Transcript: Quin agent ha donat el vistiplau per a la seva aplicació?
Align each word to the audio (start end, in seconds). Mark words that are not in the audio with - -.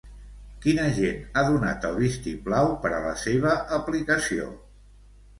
Quin 0.61 0.77
agent 0.83 1.17
ha 1.33 1.41
donat 1.49 1.83
el 1.89 1.99
vistiplau 2.03 2.69
per 2.85 2.91
a 2.99 3.01
la 3.03 3.11
seva 3.25 3.53
aplicació? 3.77 4.49